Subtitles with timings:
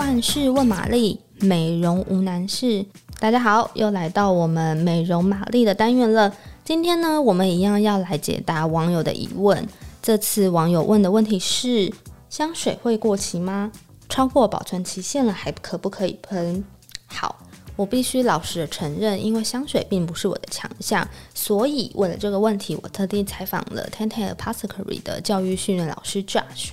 [0.00, 2.86] 万事问玛丽，美容无难事。
[3.18, 6.34] 大家好，又来到我们美容玛丽的单元了。
[6.64, 9.68] 今天呢，我们一样要来解答网友的疑问。
[10.00, 11.92] 这次网友问的问题是：
[12.30, 13.70] 香水会过期吗？
[14.08, 16.64] 超过保存期限了，还可不可以喷？
[17.06, 17.36] 好。
[17.76, 26.70] 我必须老实的承认，因为香水并不是我的强项，所以为了这个问题，我特地采访了 Tante Apothecary 的教育训练老师 Josh。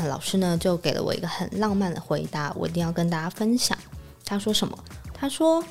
[0.00, 3.76] 那老师呢，就给了我一个很浪漫的回答，我一定要跟大家分享。
[4.24, 4.78] 他说什么？
[5.12, 5.62] 他说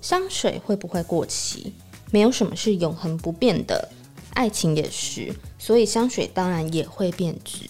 [0.00, 1.74] 香水会不会过期？
[2.12, 3.88] 没有什么是永恒不变的，
[4.34, 7.66] 爱情也是，所以香水当然也会变质。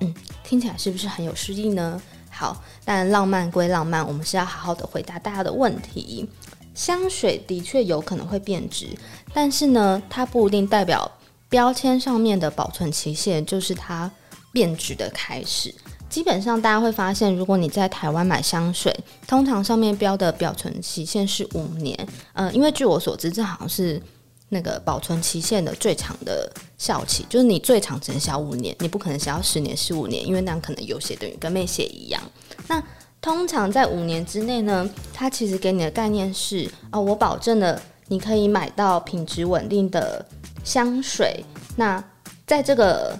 [0.00, 1.98] 嗯，听起来是不是很有诗意呢？
[2.30, 6.28] 好，但浪漫归浪漫，我们是要好好的回答大家的问题。
[6.74, 8.88] 香水的确有可能会变质，
[9.32, 11.10] 但是呢，它不一定代表
[11.48, 14.10] 标签上面的保存期限就是它
[14.56, 15.74] 变质的开始。
[16.08, 18.90] 基本上，大家会发现，如果你在台湾买香水，
[19.26, 22.08] 通常上面标的保存期限是五年。
[22.32, 24.02] 呃，因为据我所知，这好像是。
[24.48, 32.22] 那个保存期限的最长的效期，就是你最长只能销五年，你不可能销十年、十五年，因为那样可能有写等于跟没写一样。
[32.68, 32.80] 那
[33.20, 40.24] 通常在五年之内呢，它其实给你的概念是哦，我保证了你可以买到品质稳定的
[40.62, 41.44] 香水。
[41.74, 42.02] 那
[42.46, 43.18] 在这个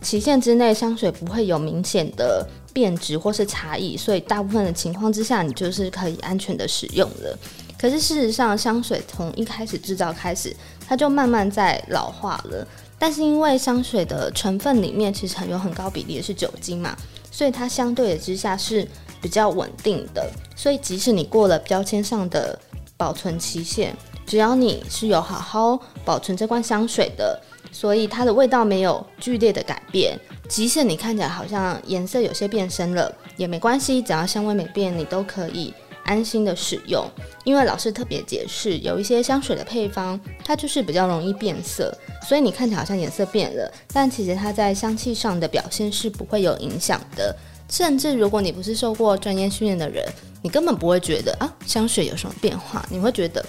[0.00, 7.38] 期限之内，香水不会有明显的变质或是差异，所以大部分的情况之下，你就是可以安全的使用了。
[7.78, 10.54] 可是事实上，香水从一开始制造开始，
[10.86, 12.66] 它就慢慢在老化了。
[12.98, 16.96] 但是因为香水的成分里面其实很有很高比例的是酒精嘛，
[17.30, 18.84] 所以它相对的之下是
[19.22, 20.28] 比较稳定的。
[20.56, 22.58] 所以即使你过了标签上的
[22.96, 23.94] 保存期限，
[24.26, 27.40] 只要你是有好好保存这罐香水的，
[27.78, 30.18] 所以它的味道没有剧烈的改变。
[30.48, 35.72] 即使你看起来好像颜色有些变深了，也没关系，只要香味没变，你都可以。
[36.02, 37.06] 安心的使用，
[37.44, 41.96] 因为老师特别解释，有一些香水的配方，它就是比较容易变色，
[42.26, 47.36] 所以你看起来好像颜色变了，但其实它在香气上的表现是不会有影响的。
[47.68, 50.02] 甚至如果你不是受过专业训练的人，
[50.42, 53.44] 你根本不会觉得啊香水有什么变化，你会觉得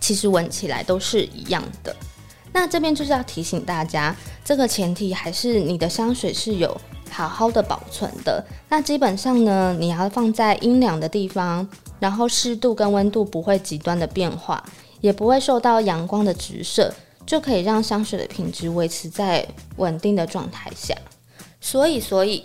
[0.00, 1.94] 其实闻起来都是一样的。
[2.56, 6.74] 那这边就是要提醒大家，这个前提还是你的香水是有。
[7.08, 11.66] 好好的保存的，那基本上呢，你要放在阴凉的地方，
[11.98, 14.62] 然后湿度跟温度不会极端的变化，
[15.00, 16.92] 也不会受到阳光的直射，
[17.24, 19.46] 就可以让香水的品质维持在
[19.76, 20.94] 稳定的状态下。
[21.60, 22.44] 所以，所以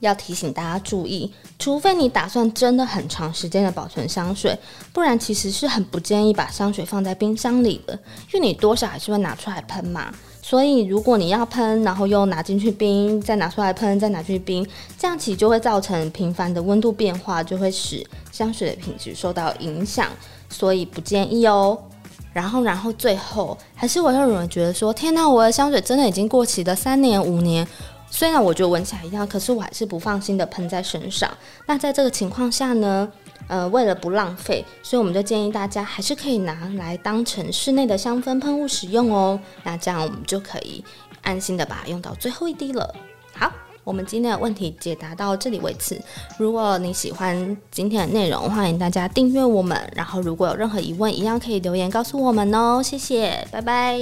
[0.00, 4.58] 要提醒大家注意，除非你打算真的很长时间的保存香水，
[4.92, 7.94] 不然其实是很不建议把香水放在冰箱里的，
[8.32, 10.12] 因为你多少还是会拿出来喷嘛。
[10.42, 14.66] 所以，如果你要喷，然后又拿进去冰，再拿出来喷，再拿去冰，
[14.98, 20.10] 这样其实就会造成频繁的温度变化，就会使香水的品质受到影响，
[20.50, 21.78] 所以不建议哦。
[22.34, 27.66] 然后，然后最后还是我会有人觉得说，天哪，我的香水真的已经过期了三年五年，
[28.14, 31.28] 虽然我觉得闻起来一样，可是我还是不放心的喷在身上。
[31.66, 33.10] 那在这个情况下呢？
[33.48, 39.38] 呃，为了不浪费，所以我们就建议大家还是可以拿来当成室内的香氛喷雾使用哦。
[39.64, 40.82] 那这样我们就可以
[41.22, 42.94] 安心的把它用到最后一滴了。
[43.34, 46.00] 好，我们今天的问题解答到这里为止。
[46.38, 49.78] 如果你喜欢今天的内容，欢迎大家订阅我们。
[49.94, 52.80] 然后如果有任何疑问，一样可以留言告诉我们哦。
[52.82, 53.98] 谢谢，拜拜。